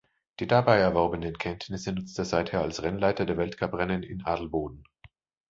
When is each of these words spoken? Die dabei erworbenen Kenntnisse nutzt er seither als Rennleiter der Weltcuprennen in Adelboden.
Die 0.39 0.47
dabei 0.47 0.79
erworbenen 0.79 1.37
Kenntnisse 1.37 1.91
nutzt 1.91 2.17
er 2.17 2.25
seither 2.25 2.61
als 2.63 2.81
Rennleiter 2.81 3.23
der 3.27 3.37
Weltcuprennen 3.37 4.01
in 4.01 4.23
Adelboden. 4.25 4.83